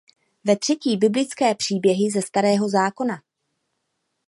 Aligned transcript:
Ve 0.45 0.55
třetí 0.57 0.97
biblické 0.97 1.55
příběhy 1.55 2.11
ze 2.11 2.21
Starého 2.21 2.69
zákona. 2.69 3.21